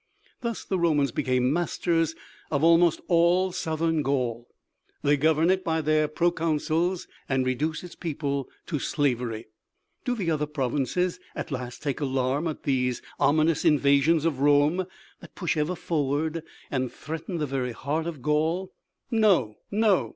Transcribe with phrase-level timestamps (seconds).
[0.39, 2.15] Thus the Romans became masters
[2.49, 4.47] of almost all southern Gaul;
[5.03, 9.45] they govern it by their proconsuls and reduce its people to slavery.
[10.03, 14.87] Do the other provinces at last take alarm at these ominous invasions of Rome
[15.19, 16.41] that push ever forward
[16.71, 18.73] and threaten the very heart of Gaul?
[19.11, 19.57] No!
[19.69, 20.09] No!